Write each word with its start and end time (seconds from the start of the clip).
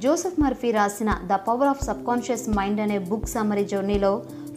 Joseph 0.00 0.36
Murphy 0.40 0.70
రాసిన 0.70 1.10
the 1.30 1.36
power 1.46 1.68
of 1.68 1.82
subconscious 1.86 2.44
mind 2.58 2.80
అనే 2.80 2.98
book 3.08 3.26
summary 3.32 3.64
జర్నీలో 3.72 4.12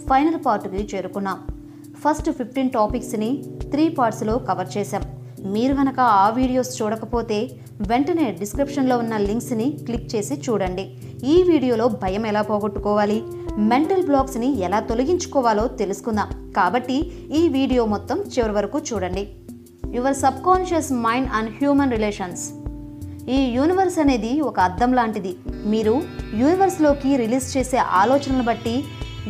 ఫైనల్ 0.09 0.37
పార్ట్కి 0.45 0.83
చేరుకున్నాం. 0.91 1.39
ఫస్ట్ 2.03 2.29
ఫిఫ్టీన్ 2.31 2.69
టాపిక్స్ని 2.69 3.29
త్రీ 3.71 3.89
పార్ట్స్లో 3.89 4.35
కవర్ 4.49 4.71
చేశాం. 4.77 5.03
మీరు 5.53 5.73
కనుక 5.73 5.99
ఆ 5.99 6.29
వీడియోస్ 6.29 6.71
చూడకపోతే 6.81 7.39
వెంటనే 7.91 8.31
డిస్క్రిప్షన్లో 8.39 8.97
ఉన్న 8.97 9.17
లింక్స్ని 9.17 9.67
క్లిక్ 9.85 10.09
చేసి 10.15 10.35
చూడండి. 10.45 10.85
ఈ 11.33 11.43
వీడియోలో 11.51 11.87
భయం 11.87 12.25
ఎలా 12.31 12.41
పోగొట్టుకోవాలి 12.41 13.23
మెంటల్ 13.71 14.05
బ్లాక్స్ని 14.05 14.51
ఎలా 14.67 14.79
తొలగించుకోవాలో 14.79 15.67
తెలుసుకుందాం. 15.67 16.53
కాబట్టి 16.57 16.97
ఈ 17.39 17.47
వీడియో 17.57 17.85
మొత్తం 17.95 18.19
చివరి 18.35 18.53
వరకు 18.59 18.79
చూడండి. 18.91 19.25
Your 19.97 20.21
subconscious 20.25 20.93
mind 21.07 21.29
and 21.39 21.51
human 21.59 21.91
relations. 21.91 22.64
ఈ 23.33 23.37
యూనివర్స్ 23.55 23.99
అనేది 23.99 24.31
ఒక 24.41 24.57
అద్దం 24.59 24.91
లాంటిది. 24.93 25.31
మీరు 25.65 25.93
యూనివర్స్లోకి 26.41 27.11
రిలీజ్ 27.21 27.47
చేసే 27.57 27.77
ఆలోచనలు 28.01 28.43
బట్టి 28.43 28.73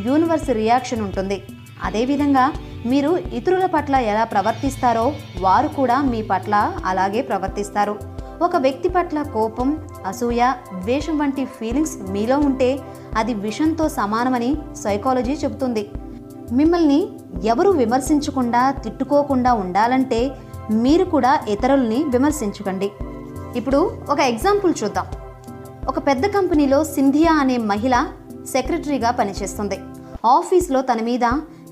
యూనివర్స్ 0.06 0.50
రియాక్షన్ 0.50 1.00
ఉంటుంది. 1.00 1.38
అదేవిధంగా 1.84 2.52
మీరు 2.86 3.10
ఇతరుల 3.38 3.66
పట్ల 3.66 3.94
ఎలా 3.94 4.24
ప్రవర్తిస్తారో 4.24 5.06
వారు 5.40 5.68
కూడా 5.68 5.96
మీ 6.02 6.22
పట్ల 6.22 6.54
అలాగే 6.84 7.22
ప్రవర్తిస్తారు. 7.22 7.94
ఒక 8.42 8.56
వ్యక్తి 8.56 8.88
పట్ల 8.88 9.22
కోపం 9.22 9.68
అసూయ 10.06 10.52
ద్వేషం 10.82 11.18
వంటి 11.18 11.44
ఫీలింగ్స్ 11.58 11.96
మీలో 12.10 12.38
ఉంటే 12.38 12.70
అది 13.16 13.34
విషంతో 13.34 13.88
సమానమని 13.88 14.56
సైకాలజీ 14.82 15.32
చెబుతుంది. 15.32 15.84
మిమ్మల్ని 16.52 17.00
ఎవరు 17.44 17.70
విమర్శించకుండా 17.82 18.70
తిట్టుకోకుండా 18.70 19.52
ఉండాలంటే 19.52 20.20
మీరు 20.70 21.04
కూడా 21.04 21.40
ఇతరుల్ని 21.48 22.04
విమర్శించకండి. 22.14 22.90
ఇప్పుడు 23.56 23.90
ఒక 24.08 24.20
ఎగ్జాంపుల్ 24.20 24.74
చూద్దాం. 24.84 25.06
ఒక 25.88 25.98
పెద్ద 25.98 26.26
కంపెనీలో 26.26 26.84
సింధియా 26.84 27.32
అనే 27.32 27.56
మహిళ 27.56 28.06
సెక్రటరీగా 28.52 29.10
పనిచేస్తుంది. 29.10 29.78
ఆఫీస్లో 30.24 30.80
తన 30.80 31.00
మీద 31.02 31.24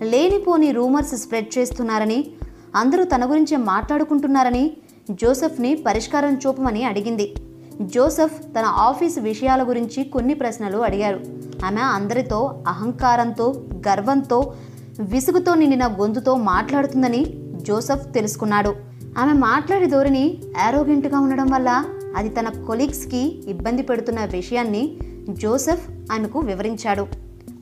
లేనిపోని 0.02 0.72
రూమర్స్ 0.72 1.16
స్ప్రెడ్ 1.16 1.58
చేస్తున్నారని 1.58 2.30
అందరూ 2.76 3.04
తన 3.04 3.30
గురించి 3.30 3.56
మాట్లాడుకుంటున్నారని 3.56 4.76
జోసెఫ్ని 5.10 5.74
పరిష్కారం 5.74 6.40
చూపమని 6.46 6.84
అడిగింది. 6.84 7.34
జోసెఫ్ 7.82 8.42
తన 8.42 8.64
ఆఫీస్ 8.64 9.18
విషయాల 9.18 9.68
గురించి 9.68 10.04
కొన్ని 10.04 10.34
ప్రశ్నలు 10.34 10.78
అడిగారు. 10.78 11.20
ఆమె 11.64 11.80
అందరితో 11.80 12.64
అహంకారంతో 12.68 13.62
గర్వంతో 13.88 14.54
విసుగుతో 15.00 15.54
నిండిన 15.54 15.86
గొంతుతో 15.86 16.34
మాట్లాడుతుందని 16.36 17.26
జోసెఫ్ 17.56 18.14
తెలుసుకున్నాడు. 18.14 18.93
ఆమె 19.18 19.32
మాట్లాడే 19.32 19.86
ధోరణి 19.86 20.38
యారోగెంట్గా 20.60 21.20
ఉండడం 21.20 21.46
వల్ల 21.46 21.84
అది 22.16 22.28
తన 22.28 22.48
కొలీగ్స్కి 22.48 23.50
ఇబ్బంది 23.50 23.82
పెడుతున్న 23.82 24.24
విషయాన్ని 24.24 24.96
జోసెఫ్ 25.30 26.12
ఆమెకు 26.12 26.38
వివరించాడు. 26.38 27.06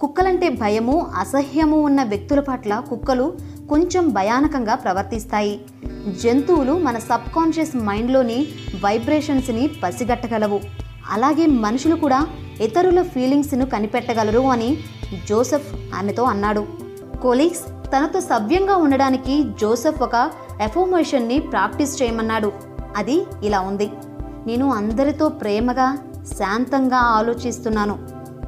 కుక్కలంటే 0.01 0.49
భయము 0.49 1.07
అసహ్యము 1.19 1.81
ఉన్న 1.81 2.03
వ్యక్తుల 2.03 2.41
పట్ల 2.41 2.83
కుక్కలు 2.91 3.33
కొంచెం 3.69 4.09
భయానకంగా 4.09 4.75
ప్రవర్తిస్తాయి. 4.75 5.61
జంతువులు 6.23 6.79
మన 6.79 6.99
సబ్ 6.99 7.35
కాన్షియస్ 7.37 7.77
మైండ్లోని 7.77 8.49
వైబ్రేషన్స్ని 8.85 9.71
పసిగట్టగలవు. 9.83 10.61
అలాగే 11.11 11.47
మనుషులు 11.47 11.97
కూడా 11.97 12.27
ఇతరుల 12.61 13.03
ఫీలింగ్స్ను 13.03 13.67
కనిపెట్టగలరు 13.67 14.41
అని 14.41 14.79
జోసెఫ్ 15.29 15.95
ఆమెతో 15.95 16.23
అన్నాడు. 16.23 16.67
కొలీగ్స్ 17.23 17.82
తనతో 17.97 18.21
సవ్యంగా 18.21 18.77
ఉండడానికి 18.77 19.43
జోసెఫ్ 19.61 20.03
ఒక 20.03 20.31
ఎఫోమేషన్ని 20.61 21.39
ప్రాక్టీస్ 21.39 22.03
చేయమన్నాడు. 22.03 22.53
అది 22.97 23.27
ఇలా 23.43 23.61
ఉంది. 23.61 23.91
నేను 24.47 24.73
అందరితో 24.73 25.29
ప్రేమగా 25.29 25.99
శాంతంగా 26.39 26.97
ఆలోచిస్తున్నాను. 26.97 27.99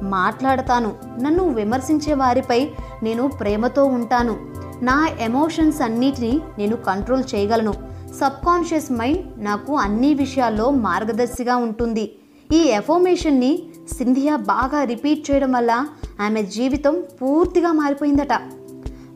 మాట్లాడతాను. 0.03 0.93
నన్ను 1.21 1.49
విమర్శించే 1.49 2.13
వారిపై 2.13 2.69
నేను 3.03 3.27
ప్రేమతో 3.27 3.85
ఉంటాను. 3.85 4.37
నా 4.81 5.09
ఎమోషన్స్ 5.19 5.81
అన్నిటినీ 5.81 6.41
నేను 6.57 6.75
కంట్రోల్ 6.75 7.23
చేయగలను. 7.35 7.73
సబ్కాన్షియస్ 8.21 8.91
మైండ్ 8.91 9.43
నాకు 9.43 9.75
అన్ని 9.75 10.13
విషయాల్లో 10.13 10.69
మార్గదర్శిగా 10.69 11.55
ఉంటుంది. 11.55 12.15
ఈ 12.53 12.57
ఎఫోమేషన్ని 12.57 13.63
సింధియా 13.97 14.35
బాగా 14.35 14.83
రిపీట్ 14.83 15.31
చేయడం 15.31 15.51
వల్ల 15.51 15.87
ఆమె 16.21 16.43
జీవితం 16.43 17.03
పూర్తిగా 17.21 17.71
మారిపోయిందట. 17.71 18.33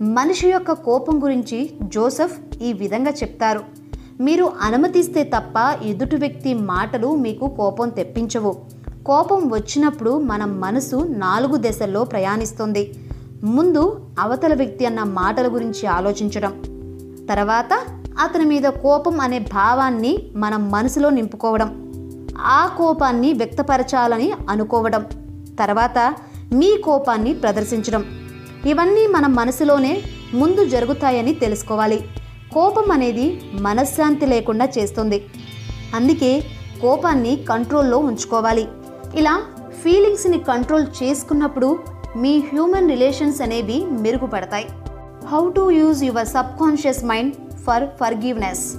మనిషి 0.02 0.50
యొక్క 0.50 0.72
కోపం 0.72 1.24
గురించి 1.24 1.74
జోసెఫ్ 1.82 2.40
ఈ 2.62 2.74
విధంగా 2.74 3.12
చెప్తారు. 3.12 3.62
మీరు 4.22 4.52
అనుమతిస్తే 4.62 5.24
తప్ప 5.24 5.84
ఎదుటి 5.84 6.16
వ్యక్తి 6.16 6.54
మాటలు 6.54 7.16
మీకు 7.16 7.48
కోపం 7.58 7.90
తెప్పించవు. 7.90 8.56
కోపం 9.06 9.50
వచ్చినప్పుడు 9.50 10.20
మన 10.20 10.46
మనసు 10.46 10.96
నాలుగు 10.96 11.58
దశల్లో 11.58 12.04
ప్రయాణిస్తుంది. 12.04 12.94
ముందు 13.44 14.00
అవతల 14.20 14.54
వ్యక్తి 14.54 14.86
అన్న 14.86 15.04
మాటల 15.04 15.54
గురించి 15.54 15.88
ఆలోచించడం. 15.88 16.52
తర్వాత 17.30 17.80
అతని 18.24 18.46
మీద 18.46 18.64
కోపం 18.64 19.20
అనే 19.20 19.40
భావాన్ని 19.40 20.18
మన 20.36 20.58
మనసులో 20.58 21.10
నింపుకోవడం. 21.10 21.94
ఆ 22.38 22.68
కోపాన్ని 22.78 23.34
వ్యక్తపరచాలని 23.34 24.32
అనుకోవడం. 24.50 25.06
తర్వాత 25.60 26.16
మీ 26.54 26.78
కోపాన్ని 26.78 27.34
ప్రదర్శించడం. 27.34 28.19
ఇవన్నీ 28.66 29.08
మన 29.08 29.28
మనసులోనే 29.28 30.02
ముందు 30.34 30.66
జరుగుతాయని 30.66 31.34
తెలుసుకోవాలి. 31.34 32.10
కోపం 32.54 32.92
అనేది 32.92 33.42
మనశ్శాంతి 33.54 34.26
లేకుండా 34.26 34.68
చేస్తుంది. 34.78 35.26
అందుకే 35.96 36.44
కోపాన్ని 36.82 37.36
కంట్రోల్లో 37.36 37.98
ఉంచుకోవాలి. 37.98 38.68
ఇలా 39.16 39.42
ఫీలింగ్స్ని 39.84 40.40
కంట్రోల్ 40.40 40.86
చేసుకున్నప్పుడు 41.04 41.80
మీ 42.18 42.38
హ్యూమన్ 42.38 42.90
రిలేషన్స్ 42.90 43.42
అనేవి 43.42 43.86
మెరుగుపడతాయి. 43.90 44.68
How 45.28 45.50
to 45.50 45.72
use 45.72 46.04
your 46.04 46.28
subconscious 46.60 47.06
mind 47.06 47.34
for 47.52 47.84
forgiveness. 48.00 48.76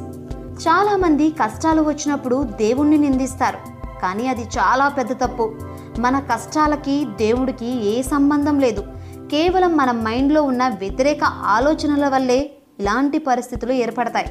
చాలామంది 0.69 1.31
కష్టాలు 1.31 1.83
వచ్చినప్పుడు 1.83 2.43
దేవుణ్ణి 2.43 2.97
నిందిస్తారు. 2.97 3.59
కానీ 4.03 4.27
అది 4.27 4.43
చాలా 4.43 4.89
పెద్ద 4.89 5.13
తప్పు. 5.13 5.55
మన 5.99 6.19
కష్టాలకి 6.19 7.05
దేవుడికి 7.05 7.99
ఏ 7.99 8.03
సంబంధం 8.03 8.61
లేదు. 8.61 8.85
కేవలం 9.31 9.77
మన 9.77 9.91
మైండ్లో 9.91 10.43
ఉన్న 10.43 10.69
వ్యతిరేక 10.69 11.25
ఆలోచనల 11.25 12.09
వల్లే 12.09 12.51
ఇలాంటి 12.81 13.19
పరిస్థితులు 13.19 13.73
ఏర్పడతాయి. 13.73 14.27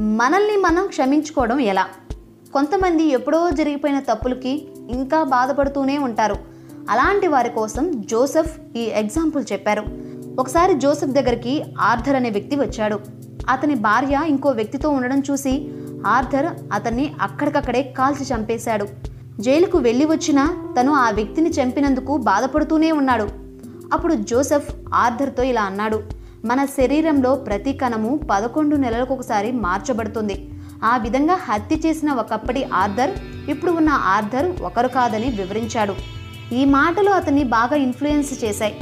మనల్ని 0.00 0.56
మనం 0.56 0.86
క్షమించుకోవడం 0.86 1.60
ఎలా? 1.60 1.86
కొంతమంది 2.52 3.04
ఎప్పుడో 3.04 3.50
జరిగిపోయిన 3.50 4.00
తప్పులకి 4.00 4.68
ఇంకా 4.90 5.22
బాధపడుతూనే 5.22 5.98
ఉంటారు. 5.98 6.36
అలాంటి 6.90 7.26
వారి 7.26 7.50
కోసం 7.50 8.00
జోసెఫ్ 8.10 8.60
ఈ 8.76 8.80
ఎగ్జాంపుల్ 8.80 9.44
చెప్పారు. 9.52 9.84
ఒకసారి 10.38 10.74
జోసెఫ్ 10.74 11.10
దగ్గరికి 11.10 11.64
ఆర్థర్ 11.80 12.16
అనే 12.16 12.30
వ్యక్తి 12.30 12.56
వచ్చాడు. 12.56 12.98
అతని 13.48 13.74
భార్య 13.74 14.20
ఇంకో 14.28 14.48
వ్యక్తితో 14.48 14.90
ఉండడం 14.90 15.22
చూసి 15.30 15.70
ఆర్థర్ 16.06 16.46
అతన్ని 16.72 17.12
అక్కడికక్కడే 17.20 17.82
కాల్చి 17.82 18.34
చంపేశాడు. 18.34 18.86
జైలుకు 19.40 19.78
వెళ్ళి 19.78 20.04
వచ్చినా 20.04 20.74
తను 20.80 20.92
ఆ 20.92 21.10
వ్యక్తిని 21.10 21.50
చంపినందుకు 21.50 22.16
బాధపడుతూనే 22.16 22.92
ఉన్నాడు. 22.92 23.41
అప్పుడు 23.92 24.14
జోసెఫ్ 24.14 24.70
ఆర్థర్తో 24.94 25.42
ఇలా 25.42 25.62
అన్నాడు 25.62 25.98
మన 26.44 26.64
శరీరంలో 26.64 27.34
ప్రతి 27.34 27.72
కణము 27.72 28.20
పదకొండు 28.30 28.76
నెలలకు 28.76 29.14
ఒకసారి 29.14 29.52
మార్చబడుతుంది. 29.52 30.36
ఆ 30.84 30.96
విధంగా 30.96 31.34
హత్య 31.34 31.76
చేసిన 31.86 32.10
ఒకప్పటి 32.12 32.62
ఆర్థర్ 32.74 33.12
ఇప్పుడు 33.50 33.72
ఉన్న 33.72 33.88
ఆర్థర్ 33.88 34.62
ఒకరు 34.62 34.88
కాదని 34.88 35.28
వివరించాడు. 35.30 35.94
ఈ 36.54 36.64
మాటలు 36.64 37.10
అతన్ని 37.10 37.44
బాగా 37.44 37.76
ఇన్ఫ్లుయెన్స్ 37.76 38.44
చేశాయి. 38.44 38.74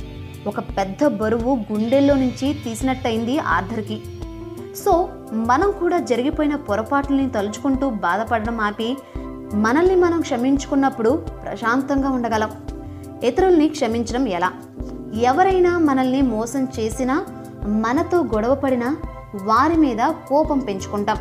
ఒక 0.46 0.60
పెద్ద 0.60 1.06
బరువు 1.06 1.52
గుండెల్లో 1.72 2.14
నుంచి 2.14 2.54
తీసినట్టయింది 2.64 3.38
ఆర్థర్కి 3.38 3.98
సో 4.84 4.92
మనం 5.32 5.70
కూడా 5.80 5.98
జరిగిపోయిన 5.98 6.54
పొరపాట్లని 6.56 7.30
తలుచుకుంటూ 7.30 7.90
బాధపడడం 7.90 8.60
ఆపి 8.60 8.96
మనల్ని 9.54 9.96
మనం 9.96 10.20
క్షమించుకున్నప్పుడు 10.20 11.10
ప్రశాంతంగా 11.44 12.10
ఉండగలం. 12.10 12.50
ఇతరుల్ని 13.24 13.68
క్షమించడం 13.68 14.28
ఎలా? 14.28 14.50
ఎవరైనా 15.14 15.78
మనల్ని 15.78 16.22
మోసం 16.22 16.68
చేసినా 16.78 17.26
మనతో 17.66 18.20
గొడవపడినా 18.20 18.96
వారి 19.44 19.76
మీద 19.76 19.98
కోపం 20.28 20.58
పెంచుకుంటాం. 20.58 21.16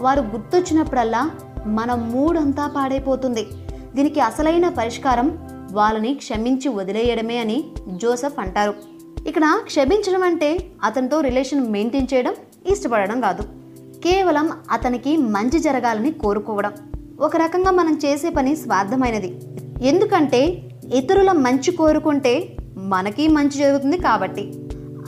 వారు 0.00 0.20
గుర్తొచ్చినప్పుడల్లా 0.20 1.30
మన 1.66 1.94
మూడంతా 1.94 2.66
పాడైపోతుంది. 2.66 3.46
దీనికి 3.94 4.20
అసలైన 4.20 4.68
పరిష్కారం 4.68 5.38
వాళ్ళని 5.72 6.14
క్షమించి 6.14 6.68
వదిలేయడమే 6.68 7.38
అని 7.38 7.64
జోసెఫ్ 7.88 8.38
అంటారు. 8.38 8.74
ఇక్కడ 9.26 9.58
క్షమించడం 9.64 10.22
అంటే 10.22 10.66
అతనితో 10.84 11.20
రిలేషన్ 11.20 11.72
మెయింటైన్ 11.72 12.06
చేయడం 12.14 12.34
ఇష్టపడడం 12.66 13.20
కాదు. 13.20 13.42
కేవలం 14.04 14.52
అతనికి 14.70 15.16
మంచి 15.16 15.58
జరగాలని 15.58 16.12
కోరుకోవడం. 16.12 16.72
ఒక 17.20 17.36
రకంగా 17.36 17.70
మనం 17.70 18.00
చేసే 18.04 18.30
పని 18.30 18.56
స్వార్థమైనది. 18.56 19.40
ఎందుకంటే 19.82 20.62
ఇతరుల 20.94 21.32
మంచి 21.32 21.72
కోరుకుంటే 21.72 22.56
మనకి 22.88 23.28
మంచి 23.28 23.58
జరుగుతుంది 23.58 23.98
కాబట్టి. 23.98 24.52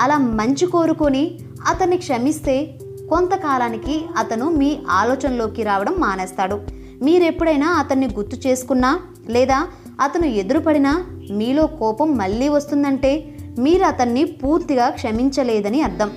అలా 0.01 0.19
మంచి 0.19 0.67
కోరుకొని 0.67 1.39
అతన్ని 1.67 1.97
క్షమిస్తే 1.97 2.79
కొంతకాలానికి 3.11 4.05
అతను 4.17 4.51
మీ 4.51 4.79
ఆలోచనలోకి 4.91 5.63
రావడం 5.63 5.95
మానేస్తాడు. 5.99 6.61
మీరెప్పుడైనా 7.03 7.69
అతన్ని 7.69 8.07
గుర్తు 8.07 8.49
చేసుకున్నా 8.49 9.01
లేదా 9.29 9.69
అతను 10.01 10.27
ఎదురుపడినా 10.27 11.05
మీలో 11.31 11.67
కోపం 11.67 12.17
మళ్ళీ 12.17 12.49
వస్తుందంటే 12.49 13.37
మీరు 13.59 13.85
అతన్ని 13.85 14.25
పూర్తిగా 14.25 14.89
క్షమించలేదని 14.89 15.83
అర్థం. 15.83 16.11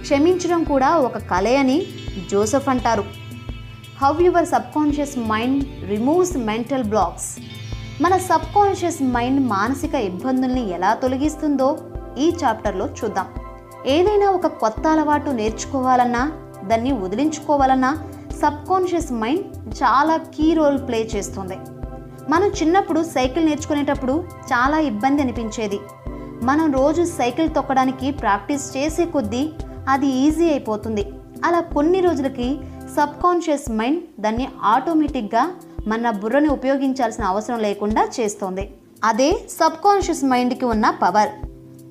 క్షమించడం 0.00 0.64
కూడా 0.64 0.96
ఒక 0.96 1.18
కళే 1.18 1.56
అని 1.56 1.86
జోసెఫ్ 2.30 2.68
అంటారు. 2.68 3.04
How 4.02 4.20
your 4.20 4.46
subconscious 4.46 5.18
mind 5.18 5.64
removes 5.88 6.36
mental 6.36 6.84
blocks 6.84 7.38
మన 8.02 8.14
సబ్కాన్షియస్ 8.16 9.02
మైండ్ 9.14 9.40
మానసిక 9.46 9.94
ఇబ్బందుల్ని 9.94 10.62
ఎలా 10.70 10.94
తొలగిస్తుందో 10.94 11.66
ఈ 12.18 12.26
చాప్టర్లో 12.44 12.86
చూద్దాం. 12.86 13.26
ఏదైనా 13.86 14.30
ఒక 14.30 14.46
కొత్త 14.62 14.84
అలవాటు 14.86 15.30
నేర్చుకోవాలన్నా 15.30 16.22
దాన్ని 16.64 16.92
వదిలించుకోవాలన్నా 16.92 17.90
సబ్ 18.40 18.60
కాన్షియస్ 18.70 19.12
మైండ్ 19.12 19.44
చాలా 19.82 20.16
కీ 20.34 20.54
రోల్ 20.54 20.78
ప్లే 20.88 21.00
చేస్తుంది. 21.14 21.58
మనం 22.28 22.48
చిన్నప్పుడు 22.60 23.02
సైకిల్ 23.16 23.46
నేర్చుకునేటప్పుడు 23.46 24.24
చాలా 24.52 24.78
ఇబ్బంది 24.90 25.22
అనిపించేది. 25.22 25.80
మనం 26.42 26.72
రోజు 26.72 27.02
సైకిల్ 27.18 27.50
తొక్కడానికి 27.54 28.10
ప్రాక్టీస్ 28.22 28.76
చేసే 28.76 29.04
కొద్దీ 29.04 29.50
అది 29.88 30.06
ఈజీ 30.06 30.48
అయిపోతుంది. 30.50 31.04
అలా 31.44 31.60
కొన్ని 31.60 32.00
రోజులకి 32.00 32.48
సబ్ 32.96 33.20
కాన్షియస్ 33.24 33.70
మైండ్ 33.70 34.00
దాన్ని 34.20 34.48
ఆటోమేటిక్గా 34.62 35.44
మన 35.86 36.10
బుర్రని 36.10 36.48
ఉపయోగించాల్సిన 36.48 37.24
అవసరం 37.24 37.58
లేకుండా 37.58 38.08
చేస్తోంది. 38.20 38.74
అదే 39.04 39.32
సబ్ 39.32 39.84
కాన్షియస్ 39.84 40.24
మైండ్కి 40.24 40.64
ఉన్న 40.64 40.90
పవర్. 40.90 41.28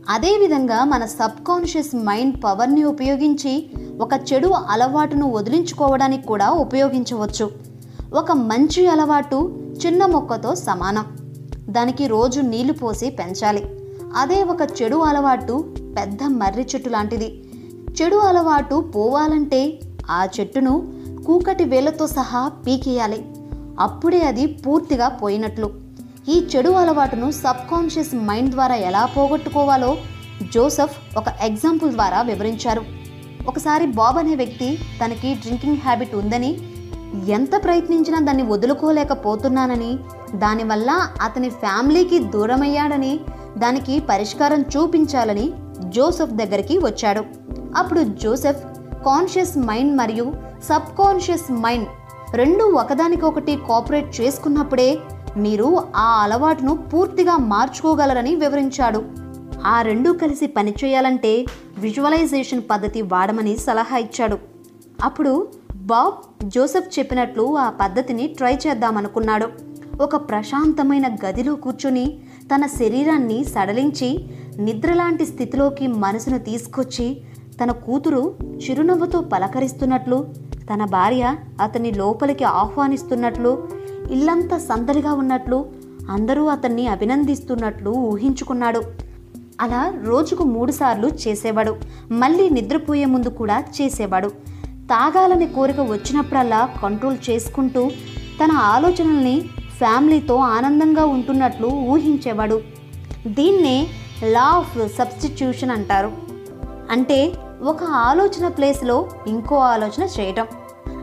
అదేవిధంగా 0.10 0.84
మన 0.84 1.06
సబ్ 1.06 1.46
కాన్షియస్ 1.48 1.96
మైండ్ 1.96 2.44
పవర్ని 2.44 2.84
ఉపయోగించి 2.84 3.70
ఒక 4.02 4.10
చెడు 4.34 4.48
అలవాటును 4.48 5.32
వదిలించుకోవడానికి 5.32 6.28
కూడా 6.28 6.50
ఉపయోగించవచ్చు. 6.50 7.52
ఒక 8.14 8.32
మంచి 8.32 8.88
అలవాటు 8.88 9.60
చిన్న 9.86 10.06
మొక్కతో 10.06 10.56
సమానం. 10.56 11.06
దానికి 11.70 12.08
రోజు 12.08 12.42
నీళ్ళు 12.42 12.74
పోసి 12.74 13.10
పెంచాలి. 13.10 13.64
అదే 14.16 14.44
ఒక 14.44 14.62
చెడు 14.62 14.98
అలవాటు 14.98 15.76
పెద్ద 15.98 16.24
మర్రి 16.24 16.68
చెట్టు 16.76 16.90
లాంటిది. 16.90 17.50
చెడు 18.02 18.16
అలవాటు 18.16 18.92
పోవాలంటే 18.96 19.80
ఆ 20.10 20.28
చెట్టును 20.40 20.94
కూకటి 21.28 21.64
వేలతో 21.64 22.08
సహా 22.08 22.52
పీకేయాలి. 22.68 23.31
అప్పుడే 23.82 24.22
అది 24.22 24.46
పూర్తిగా 24.64 25.08
పోయినట్లు. 25.22 25.68
ఈ 26.30 26.36
చెడు 26.52 26.70
అలవాటును 26.70 27.28
సబ్ 27.32 27.64
కాన్షియస్ 27.72 28.14
మైండ్ 28.30 28.52
ద్వారా 28.52 28.76
ఎలా 28.90 29.04
పోగొట్టుకోవాలో 29.06 29.92
జోసెఫ్ 30.54 30.98
ఒక 31.18 31.26
ఎగ్జాంపుల్ 31.42 31.92
ద్వారా 31.92 32.22
వివరించారు. 32.22 32.84
ఒకసారి 33.48 33.86
బాబ్ 34.00 34.18
అనే 34.18 34.34
వ్యక్తి 34.36 34.70
తనకి 35.02 35.30
డ్రింకింగ్ 35.34 35.84
హ్యాబిట్ 35.86 36.16
ఉందని 36.16 36.52
ఎంత 37.28 37.54
ప్రయత్నించినా 37.64 38.20
దాన్ని 38.20 38.44
వదులుకోలేకపోతున్నానని 38.44 39.92
దానివల్ల 40.36 40.92
అతని 41.22 41.50
ఫ్యామిలీకి 41.62 42.20
దూరమయ్యాడని 42.34 43.14
దానికి 43.58 43.96
పరిష్కారం 44.10 44.62
చూపించాలని 44.74 45.48
జోసెఫ్ 45.96 46.38
దగ్గరికి 46.42 46.78
వచ్చాడు. 46.78 47.24
అప్పుడు 47.78 48.04
జోసెఫ్ 48.24 48.64
కాన్షియస్ 49.06 49.56
మైండ్ 49.70 49.94
మరియు 49.98 50.28
సబ్ 50.70 50.90
కాన్షియస్ 51.00 51.48
మైండ్ 51.52 51.90
రెండు 52.40 52.64
ఒకదానికొకటి 52.64 53.56
కోఆపరేట్ 53.68 54.22
చేసుకున్నప్పుడే 54.22 54.98
మీరు 55.38 55.84
ఆ 55.96 56.24
అలవాటును 56.24 56.74
పూర్తిగా 56.76 57.38
మార్చుకోగలరని 57.38 58.36
వివరించాడు. 58.36 59.02
ఆ 59.66 59.82
రెండు 59.82 60.10
కలిసి 60.12 60.48
పనిచేయాలంటే 60.48 61.46
విజువలైజేషన్ 61.78 62.62
పద్ధతి 62.72 63.02
వాడమని 63.02 63.58
సలహా 63.58 63.98
ఇచ్చాడు. 63.98 64.38
అప్పుడు 65.04 65.48
బాబ్ 65.76 66.48
జోసెఫ్ 66.48 67.00
చెప్పినట్లు 67.00 67.58
ఆ 67.58 67.70
పద్ధతిని 67.70 68.28
ట్రై 68.28 68.54
చేద్దామనుకున్నాడు. 68.56 69.48
ఒక 70.02 70.16
ప్రశాంతమైన 70.16 71.16
గదిలో 71.26 71.56
కూర్చుని 71.56 72.22
తన 72.56 72.66
శరీరాన్ని 72.66 73.44
సడలించి 73.44 74.30
నిద్రలాంటి 74.60 75.26
స్థితిలోకి 75.26 75.88
మనసును 75.88 76.40
తీసుకొచ్చి 76.40 77.22
తన 77.64 77.72
కూతురు 77.72 78.36
చిరునవ్వుతో 78.42 79.22
పలకరిస్తున్నట్లు 79.22 80.51
తన 80.74 80.86
భార్య 80.86 81.36
అతన్ని 81.62 81.92
లోపలికి 81.92 82.44
ఆహ్వానిస్తున్నట్లు 82.44 83.68
ఇల్లంతా 84.12 84.58
సందడిగా 84.58 85.14
ఉన్నట్లు 85.14 85.66
అందరూ 86.10 86.46
అతన్ని 86.46 86.88
అభినందిస్తున్నట్లు 86.88 87.90
ఊహించుకున్నాడు. 87.90 88.84
అలా 89.62 89.94
రోజుకు 90.04 90.44
మూడుసార్లు 90.44 91.08
చేసేవాడు. 91.08 91.76
మళ్ళీ 92.12 92.50
నిద్రపోయే 92.50 93.06
ముందు 93.06 93.30
కూడా 93.30 93.64
చేసేవాడు. 93.82 94.28
తాగాలని 94.66 95.48
కోరిక 95.48 95.80
వచ్చినప్పుడల్లా 95.80 96.70
కంట్రోల్ 96.84 97.18
చేసుకుంటూ 97.30 97.90
తన 98.44 98.52
ఆలోచనల్ని 98.52 99.42
ఫ్యామిలీతో 99.78 100.36
ఆనందంగా 100.36 101.06
ఉంటున్నట్లు 101.06 101.68
ఊహించేవాడు. 101.68 102.62
దీన్నే 103.28 103.88
లా 104.24 104.44
ఆఫ్ 104.44 104.90
సబ్స్టిట్యూషన్ 104.90 105.72
అంటారు. 105.72 106.12
అంటే 106.92 107.34
ఒక 107.62 107.84
ఆలోచన 107.84 108.48
ప్లేస్లో 108.48 109.08
ఇంకో 109.28 109.56
ఆలోచన 109.56 110.08
చేయటం. 110.20 110.48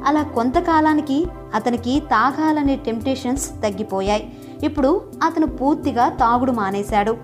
అలా 0.06 0.22
కొంతకాలానికి 0.22 1.26
అతనికి 1.54 2.00
తాగాలనే 2.00 2.76
టెంప్టేషన్స్ 2.76 3.50
తగ్గిపోయాయి. 3.50 4.36
ఇప్పుడు 4.64 5.10
అతను 5.22 5.46
పూర్తిగా 5.46 6.08
తాగుడు 6.08 6.52
మానేశాడు. 6.52 7.16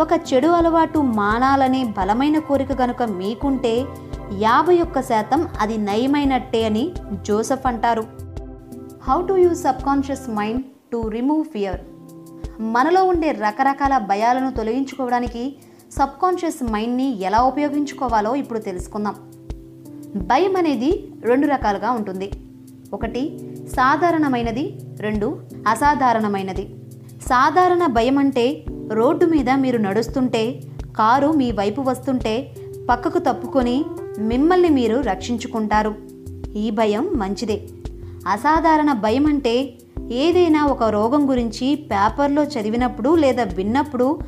ఒక 0.00 0.08
చెడు 0.12 0.48
అలవాటు 0.48 0.98
మానాలనే 0.98 1.84
బలమైన 1.84 2.38
కోరిక 2.38 2.72
కనుక 2.72 3.02
మీకుంటే 3.02 3.84
యాభై 4.38 4.80
ఒక్క 4.80 5.00
శాతం 5.00 5.48
అది 5.60 5.78
నయమైనట్టే 5.78 6.64
అని 6.64 6.92
జోసఫ్ 7.12 7.66
అంటారు. 7.66 8.04
How 9.08 9.26
to 9.26 9.32
use 9.34 9.62
subconscious 9.84 10.30
mind 10.30 10.64
to 10.92 11.08
remove 11.08 11.44
fear 11.44 11.80
మనలో 12.60 13.04
ఉండే 13.04 13.32
రకరకాల 13.32 13.98
భయాలను 13.98 14.50
తొలగించుకోవడానికి 14.50 15.56
సబ్కాన్షియస్ 15.92 16.62
మైండ్ని 16.70 17.20
ఎలా 17.20 17.42
ఉపయోగించుకోవాలో 17.42 18.34
ఇప్పుడు 18.34 18.58
తెలుసుకుందాం. 18.58 19.27
భయం 20.16 20.56
అనేది 20.56 21.08
రెండు 21.22 21.46
రకాలుగా 21.46 21.90
ఉంటుంది. 21.90 22.30
ఒకటి 22.92 23.38
సాధారణమైనది. 23.68 24.78
రెండు 25.00 25.40
అసాధారణమైనది. 25.68 26.74
సాధారణ 27.22 27.86
భయం 27.86 28.18
అంటే 28.18 28.64
రోడ్డు 28.92 29.26
మీద 29.26 29.50
మీరు 29.50 29.78
నడుస్తుంటే 29.78 30.60
కారు 30.96 31.32
మీ 31.32 31.52
వైపు 31.52 31.80
వస్తుంటే 31.80 32.54
పక్కకు 32.90 33.18
తప్పుకొని 33.18 33.84
మిమ్మల్ని 34.18 34.68
మీరు 34.68 35.00
రక్షించుకుంటారు. 35.00 35.94
ఈ 36.56 36.70
భయం 36.70 37.08
మంచిదే. 37.14 37.68
అసాధారణ 38.26 38.92
భయం 38.92 39.26
అంటే 39.26 39.78
ఏదైనా 40.10 40.66
ఒక 40.66 40.82
రోగం 40.82 41.30
గురించి 41.30 41.74
పేపర్లో 41.74 42.44
చదివినప్పుడు 42.44 43.14
లేదా 43.14 43.42
విన్నప్పుడు 43.42 44.18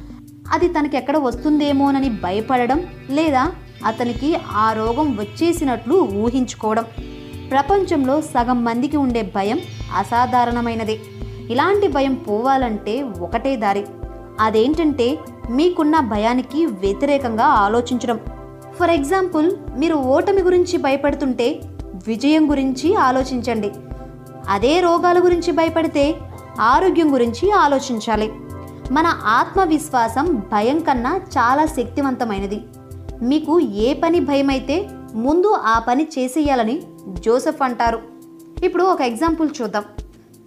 అది 0.53 0.69
తనకెక్కడ 0.69 1.17
వస్తుందేమోనని 1.17 2.09
భయపడడం 2.09 2.87
లేదా 3.11 3.53
అతనికి 3.85 4.37
ఆ 4.53 4.73
రోగం 4.73 5.17
వచ్చేసినట్లు 5.17 6.09
ఊహించుకోవడం. 6.15 6.85
ప్రపంచంలో 7.51 8.21
సగం 8.21 8.65
మందికి 8.65 8.97
ఉండే 8.97 9.23
భయం 9.23 9.59
అసాధారణమైనది. 9.97 11.01
ఇలాంటి 11.51 11.89
భయం 11.89 12.15
పోవాలంటే 12.15 13.03
ఒకటే 13.03 13.57
దారి. 13.57 13.87
అదేంటంటే 14.41 15.19
మీకున్న 15.51 16.01
భయానికి 16.01 16.67
వ్యతిరేకంగా 16.67 17.45
ఆలోచించడం. 17.45 18.21
ఫర్ 18.81 18.91
ఎగ్జాంపుల్ 18.91 19.57
మీరు 19.77 19.95
ఓటమి 19.95 20.43
గురించి 20.43 20.79
భయపడుతుంటే 20.79 21.61
విజయం 22.07 22.51
గురించి 22.51 22.95
ఆలోచించండి. 22.95 23.73
అదే 24.49 24.81
రోగాల 24.81 25.25
గురించి 25.25 25.53
భయపడితే 25.53 26.19
ఆరోగ్యం 26.61 27.13
గురించి 27.13 27.51
ఆలోచించాలి. 27.51 28.33
మన 28.93 29.07
ఆత్మవిశ్వాసం 29.25 30.43
భయం 30.53 30.79
కన్నా 30.79 31.17
చాలా 31.17 31.67
శక్తివంతమైనది. 31.67 32.61
మీకు 33.23 33.61
ఏ 33.61 33.95
పని 33.95 34.21
భయమైతే 34.21 34.89
ముందు 35.15 35.47
ఆ 35.47 35.79
పని 35.79 36.09
చేసేయాలని 36.19 36.83
జోసెఫ్ 37.09 37.63
అంటారు. 37.63 37.99
ఇప్పుడు 38.65 38.85
ఒక 38.85 39.01
ఎగ్జాంపుల్ 39.01 39.49
చూద్దాం. 39.63 39.85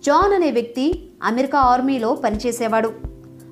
జాన్ 0.06 0.34
అనే 0.34 0.52
వ్యక్తి 0.52 1.10
అమెరికా 1.24 1.60
ఆర్మీలో 1.60 2.16
పనిచేసేవాడు. 2.16 2.92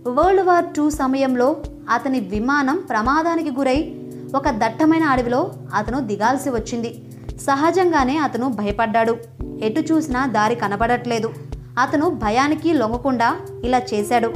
వరల్డ్ 0.07 0.45
వార్ 0.45 0.65
టూ 0.65 0.89
సమయంలో 0.89 1.55
అతని 1.89 2.19
విమానం 2.19 2.83
ప్రమాదానికి 2.89 3.51
గురై 3.51 3.95
ఒక 4.35 4.49
దట్టమైన 4.49 5.03
అడవిలో 5.03 5.51
అతను 5.73 5.99
దిగాల్సి 5.99 6.49
వచ్చింది. 6.49 7.05
సహజంగానే 7.41 8.17
అతను 8.17 8.49
భయపడ్డాడు. 8.49 9.17
ఎటు 9.61 9.93
చూసినా 9.93 10.25
దారి 10.25 10.55
కనబడట్లేదు. 10.55 11.29
అతను 11.79 12.09
భయానికి 12.09 12.73
లొంగకుండా 12.73 13.35
ఇలా 13.63 13.81
చేశాడు. 13.93 14.33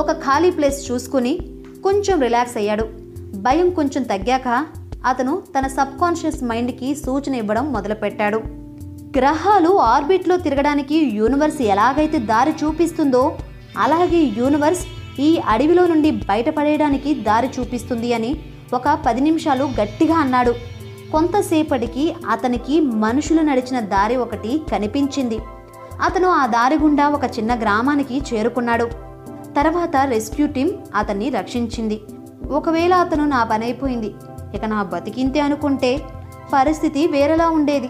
ఒక 0.00 0.12
ఖాళీ 0.12 0.50
ప్లేస్ 0.50 0.90
చూసుకుని 0.90 1.38
కొంచెం 1.84 2.20
రిలాక్స్ 2.20 2.56
అయ్యాడు. 2.56 3.03
భయం 3.34 3.70
కొంచెం 3.70 4.02
తగ్గాక 4.02 4.66
అతను 5.06 5.42
తన 5.58 5.66
సబ్ 5.66 6.00
కాన్షియస్ 6.00 6.44
మైండ్కి 6.44 6.94
సూచన 6.94 7.34
ఇవ్వడం 7.34 7.72
మొదలుపెట్టాడు. 7.72 8.42
గ్రహాలు 9.18 9.78
ఆర్బిట్లో 9.78 10.36
తిరగడానికి 10.36 10.96
యూనివర్స్ 10.96 11.62
ఎలాగైతే 11.62 12.18
దారి 12.18 12.54
చూపిస్తుందో 12.64 13.38
అలాగే 13.78 14.16
యూనివర్స్ 14.16 14.86
ఈ 15.20 15.38
అడవిలో 15.48 15.86
నుండి 15.86 16.10
బయటపడేయడానికి 16.10 17.14
దారి 17.14 17.50
చూపిస్తుంది 17.60 18.14
అని 18.14 18.36
ఒక 18.74 18.98
పది 19.06 19.20
నిమిషాలు 19.20 19.64
గట్టిగా 19.64 20.14
అన్నాడు. 20.14 20.54
కొంతసేపటికి 21.12 22.14
అతనికి 22.30 22.80
మనుషులు 22.80 23.40
నడిచిన 23.40 23.80
దారి 23.80 24.16
ఒకటి 24.16 24.62
కనిపించింది. 24.72 25.38
అతను 26.02 26.28
ఆ 26.28 26.46
దారి 26.46 26.74
గుండా 26.74 27.08
ఒక 27.08 27.24
చిన్న 27.24 27.54
గ్రామానికి 27.54 28.18
చేరుకున్నాడు. 28.18 28.84
తర్వాత 29.56 29.96
రెస్క్యూ 29.96 30.46
టీం 30.46 30.78
అతన్ని 30.94 31.28
రక్షించింది. 31.30 32.00
ఒకవేళ 32.50 32.94
అతను 32.94 33.24
నా 33.24 33.44
పని 33.44 33.64
అయిపోయింది 33.64 34.14
ఇక 34.54 34.64
నా 34.64 34.82
బతికింతే 34.82 35.40
అనుకుంటే 35.40 36.02
పరిస్థితి 36.52 37.06
వేరేలా 37.06 37.48
ఉండేది. 37.48 37.88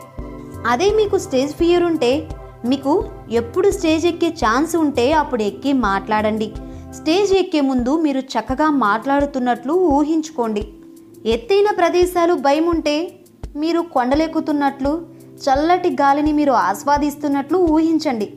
అదే 0.67 0.91
మీకు 0.91 1.19
స్టేజ్ 1.19 1.53
ఫియర్ 1.55 1.83
ఉంటే 1.83 2.29
మీకు 2.65 3.05
ఎప్పుడు 3.31 3.71
స్టేజ్ 3.71 4.07
ఎక్కే 4.07 4.29
ఛాన్స్ 4.29 4.77
ఉంటే 4.77 5.13
అప్పుడు 5.13 5.43
ఎక్కి 5.43 5.73
మాట్లాడండి. 5.73 6.53
స్టేజ్ 6.95 7.33
ఎక్కే 7.33 7.61
ముందు 7.61 7.97
మీరు 7.97 8.19
చక్కగా 8.21 8.71
మాట్లాడుతున్నట్లు 8.71 9.73
ఊహించుకోండి. 9.73 10.69
ఎత్తైన 11.27 11.71
ప్రదేశాలు 11.71 12.35
భయం 12.35 12.67
ఉంటే 12.69 13.21
మీరు 13.57 13.81
కొండలెక్కుతున్నట్లు 13.81 15.03
చల్లటి 15.45 15.89
గాలిని 15.89 16.33
మీరు 16.33 16.53
ఆస్వాదిస్తున్నట్లు 16.53 17.59
ఊహించండి. 17.59 18.37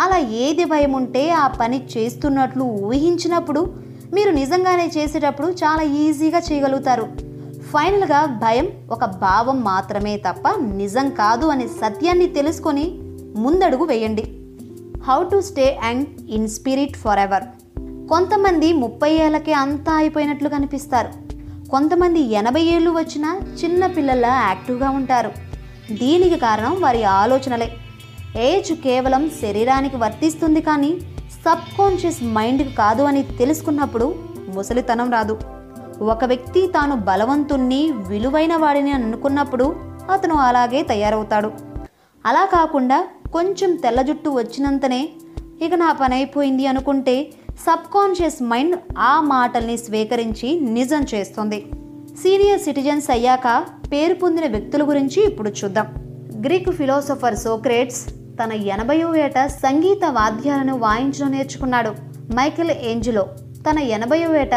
అలా 0.00 0.18
ఏది 0.18 0.64
భయం 0.64 0.92
ఉంటే 0.92 1.30
ఆ 1.30 1.46
పని 1.46 1.86
చేస్తున్నట్లు 1.96 2.64
ఊహించినప్పుడు 2.64 3.87
మీరు 4.14 4.30
నిజంగానే 4.30 4.90
చేసేటప్పుడు 4.96 5.48
చాలా 5.48 5.82
ఈజీగా 5.82 6.38
చేయగలుగుతారు. 6.38 7.08
ఫైనల్గా 7.72 8.24
భయం 8.24 8.68
ఒక 8.90 9.04
భావం 9.04 9.60
మాత్రమే 9.60 10.16
తప్ప 10.16 10.48
నిజం 10.60 11.10
కాదు 11.10 11.46
అనే 11.46 11.68
సత్యాన్ని 11.68 12.26
తెలుసుకొని 12.26 12.84
ముందడుగు 13.36 13.84
వేయండి. 13.84 14.24
How 15.04 15.22
to 15.22 15.40
stay 15.40 15.78
and 15.82 16.06
in 16.30 16.48
spirit 16.48 16.96
forever 17.18 17.42
కొంతమంది 18.08 18.72
ముప్పై 18.72 19.10
ఏళ్ళకే 19.14 19.52
అంతా 19.52 19.92
అయిపోయినట్లు 19.92 20.48
కనిపిస్తారు. 20.48 21.10
కొంతమంది 21.70 22.20
ఎనభై 22.20 22.62
ఏళ్ళు 22.62 22.90
వచ్చినా 22.90 23.40
చిన్న 23.64 23.86
పిల్లల 23.86 24.26
యాక్టివ్గా 24.26 24.90
ఉంటారు. 24.90 25.30
దీనికి 25.92 26.36
కారణం 26.36 26.80
వారి 26.80 27.04
ఆలోచనలే. 27.04 27.72
ఏజ్ 28.36 28.72
కేవలం 28.72 29.30
శరీరానికి 29.42 29.96
వర్తిస్తుంది 29.96 30.60
కానీ 30.60 30.98
సబ్ 31.48 31.78
కాన్షియస్ 31.78 32.24
మైండ్కి 32.24 32.74
కాదు 32.74 33.02
అని 33.02 33.22
తెలుసుకున్నప్పుడు 33.22 34.14
ముసలితనం 34.54 35.12
రాదు. 35.12 35.38
ఒక 36.02 36.24
వ్యక్తి 36.24 36.66
తాను 36.66 36.96
బలవంతుణ్ణి 36.96 37.92
విలువైన 38.08 38.56
వాడిని 38.56 38.92
అనుకున్నప్పుడు 38.92 39.76
అతను 40.12 40.34
అలాగే 40.34 40.82
తయారవుతాడు. 40.82 41.52
అలా 42.26 42.44
కాకుండా 42.44 43.06
కొంచెం 43.32 43.74
తెల్ల 43.74 44.02
జుట్టు 44.02 44.30
వచ్చినంతనే 44.30 45.08
ఇక 45.62 45.74
నా 45.74 45.92
పని 45.92 46.14
అయిపోయింది 46.14 46.66
అనుకుంటే 46.66 47.32
సబ్ 47.50 47.94
కాన్షియస్ 47.94 48.42
మైండ్ 48.42 48.76
ఆ 48.98 49.20
మాటల్ని 49.20 49.78
స్వీకరించి 49.78 50.60
నిజం 50.60 51.06
చేస్తుంది. 51.14 51.66
సీనియర్ 52.22 52.60
సిటిజన్స్ 52.60 53.10
అయ్యాక 53.10 53.64
పేరు 53.92 54.14
పొందిన 54.14 54.50
వ్యక్తుల 54.50 54.88
గురించి 54.88 55.24
ఇప్పుడు 55.24 55.48
చూద్దాం. 55.48 55.86
గ్రీక్ 56.44 56.70
ఫిలాసఫర్ 56.70 57.36
సోక్రేట్స్ 57.36 58.06
తన 58.42 58.52
ఎనభయో 58.52 59.14
ఏట 59.16 59.46
సంగీత 59.46 60.04
వాద్యాలను 60.10 60.78
వాయించడం 60.78 61.30
నేర్చుకున్నాడు. 61.30 61.94
మైకెల్ 62.34 62.70
ఏంజిలో 62.70 63.26
తన 63.70 63.78
ఎనభయో 63.78 64.36
ఏట 64.36 64.56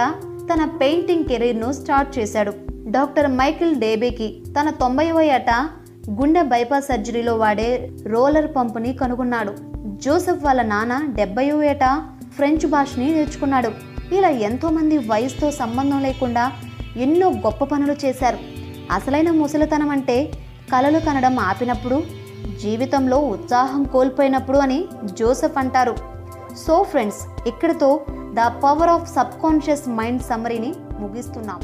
తన 0.54 0.66
పెయింటింగ్ 0.66 1.24
కెరీర్ను 1.24 1.72
స్టార్ట్ 1.72 2.20
చేశాడు. 2.20 2.54
డాక్టర్ 2.88 3.28
మైకిల్ 3.28 3.76
డేబేకి 3.76 4.44
తన 4.60 4.70
తొంభైవ 4.70 5.22
ఏట 5.22 5.70
గుండె 6.10 6.42
బైపాస్ 6.42 6.86
సర్జరీలో 6.86 7.38
వాడే 7.38 7.92
రోలర్ 8.08 8.56
పంపుని 8.56 8.94
కనుగొన్నాడు. 8.94 9.54
జోసెఫ్ 9.88 10.44
వాళ్ళ 10.44 10.62
నాన్న 10.62 11.14
డెబ్బయో 11.16 11.64
ఏట 11.64 12.02
ఫ్రెంచ్ 12.36 12.68
భాషని 12.68 13.14
నేర్చుకున్నాడు. 13.14 13.72
ఇలా 14.16 14.30
ఎంతోమంది 14.30 14.98
వయసుతో 14.98 15.52
సంబంధం 15.52 16.02
లేకుండా 16.02 16.52
ఎన్నో 16.98 17.30
గొప్ప 17.30 17.64
పనులు 17.64 17.96
చేశారు. 18.06 18.38
అసలైన 18.92 19.32
ముసలితనం 19.32 19.90
అంటే 19.90 20.32
కలలు 20.74 21.00
కనడం 21.00 21.40
ఆపినప్పుడు 21.40 22.04
జీవితంలో 22.62 23.18
ఉత్సాహం 23.18 23.84
కోల్పోయినప్పుడు 23.84 24.58
అని 24.58 24.80
జోసెఫ్ 25.04 25.58
అంటారు. 25.58 25.96
సో 26.68 26.84
ఫ్రెండ్స్ 26.84 27.20
ఇక్కడితో 27.48 28.06
the 28.10 28.48
power 28.64 28.90
of 28.90 29.14
subconscious 29.14 29.90
mind 29.90 30.22
సమ్మరీని 30.22 30.74
ముగిస్తున్నాం. 31.00 31.62